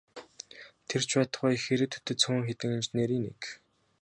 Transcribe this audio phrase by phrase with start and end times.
[0.87, 3.41] Тэр ч байтугай их ирээдүйтэй цөөн хэдэн инженерийн нэг.